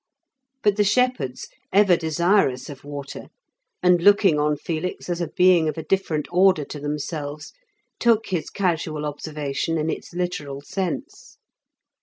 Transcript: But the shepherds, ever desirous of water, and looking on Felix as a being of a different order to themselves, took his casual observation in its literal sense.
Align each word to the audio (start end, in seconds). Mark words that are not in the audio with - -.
But 0.63 0.77
the 0.77 0.83
shepherds, 0.83 1.47
ever 1.71 1.95
desirous 1.95 2.71
of 2.71 2.83
water, 2.83 3.27
and 3.83 4.01
looking 4.01 4.39
on 4.39 4.57
Felix 4.57 5.09
as 5.11 5.21
a 5.21 5.27
being 5.27 5.69
of 5.69 5.77
a 5.77 5.83
different 5.83 6.27
order 6.31 6.65
to 6.65 6.79
themselves, 6.79 7.53
took 7.99 8.29
his 8.29 8.49
casual 8.49 9.05
observation 9.05 9.77
in 9.77 9.91
its 9.91 10.11
literal 10.11 10.61
sense. 10.61 11.37